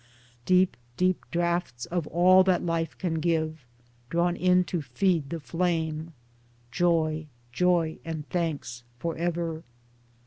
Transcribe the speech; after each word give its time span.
]Deep 0.47 0.77
deep 0.97 1.23
draughts 1.29 1.85
of 1.85 2.07
all 2.07 2.43
that 2.43 2.65
life 2.65 2.97
can 2.97 3.19
give, 3.19 3.67
drawn 4.09 4.35
in 4.35 4.63
to 4.63 4.81
feed 4.81 5.29
the 5.29 5.39
flame— 5.39 6.11
Joy, 6.71 7.27
joy 7.51 7.99
and 8.03 8.27
thanks 8.27 8.83
for 8.97 9.15
ever. 9.15 9.61